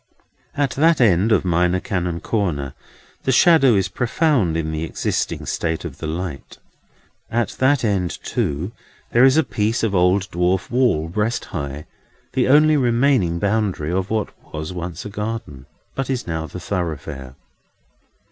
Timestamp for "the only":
12.33-12.77